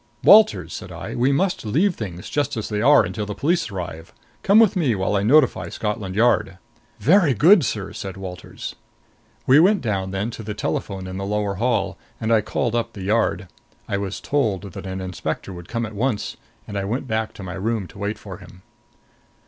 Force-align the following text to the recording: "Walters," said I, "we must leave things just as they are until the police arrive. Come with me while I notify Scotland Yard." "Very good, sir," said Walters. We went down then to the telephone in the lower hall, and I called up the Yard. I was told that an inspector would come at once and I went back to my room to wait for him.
"Walters," 0.23 0.73
said 0.73 0.91
I, 0.91 1.13
"we 1.13 1.31
must 1.31 1.63
leave 1.63 1.93
things 1.93 2.27
just 2.27 2.57
as 2.57 2.69
they 2.69 2.81
are 2.81 3.03
until 3.03 3.27
the 3.27 3.35
police 3.35 3.69
arrive. 3.69 4.11
Come 4.41 4.57
with 4.57 4.75
me 4.75 4.95
while 4.95 5.15
I 5.15 5.21
notify 5.21 5.69
Scotland 5.69 6.15
Yard." 6.15 6.57
"Very 6.97 7.35
good, 7.35 7.63
sir," 7.63 7.93
said 7.93 8.17
Walters. 8.17 8.73
We 9.45 9.59
went 9.59 9.81
down 9.81 10.09
then 10.09 10.31
to 10.31 10.41
the 10.41 10.55
telephone 10.55 11.05
in 11.05 11.17
the 11.17 11.23
lower 11.23 11.53
hall, 11.53 11.99
and 12.19 12.33
I 12.33 12.41
called 12.41 12.73
up 12.73 12.93
the 12.93 13.03
Yard. 13.03 13.47
I 13.87 13.99
was 13.99 14.19
told 14.19 14.73
that 14.73 14.87
an 14.87 15.01
inspector 15.01 15.53
would 15.53 15.69
come 15.69 15.85
at 15.85 15.93
once 15.93 16.35
and 16.67 16.79
I 16.79 16.83
went 16.83 17.07
back 17.07 17.31
to 17.33 17.43
my 17.43 17.53
room 17.53 17.85
to 17.89 17.99
wait 17.99 18.17
for 18.17 18.39
him. 18.39 18.63